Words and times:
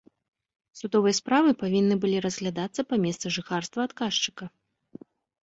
Судовыя 0.79 1.17
справы 1.17 1.51
павінны 1.63 1.97
былі 2.07 2.23
разглядацца 2.27 2.87
па 2.93 3.01
месцы 3.05 3.27
жыхарства 3.37 3.79
адказчыка. 3.93 4.45